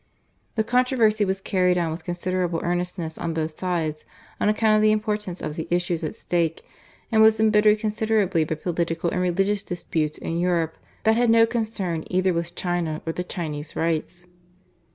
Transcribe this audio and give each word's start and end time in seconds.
The 0.55 0.63
controversy 0.63 1.25
was 1.25 1.41
carried 1.41 1.77
on 1.77 1.91
with 1.91 2.03
considerable 2.05 2.59
earnestness 2.63 3.19
on 3.19 3.35
both 3.35 3.59
sides 3.59 4.03
on 4.39 4.49
account 4.49 4.75
of 4.75 4.81
the 4.81 4.91
importance 4.91 5.41
of 5.43 5.55
the 5.55 5.67
issues 5.69 6.03
at 6.03 6.15
stake, 6.15 6.63
and 7.11 7.21
was 7.21 7.39
embittered 7.39 7.77
considerably 7.77 8.43
by 8.43 8.55
political 8.55 9.11
and 9.11 9.21
religious 9.21 9.61
disputes 9.61 10.17
in 10.17 10.39
Europe 10.39 10.79
that 11.03 11.17
had 11.17 11.29
no 11.29 11.45
concern 11.45 12.03
either 12.07 12.33
with 12.33 12.55
China 12.55 13.03
or 13.05 13.13
the 13.13 13.23
Chinese 13.23 13.75
Rites. 13.75 14.25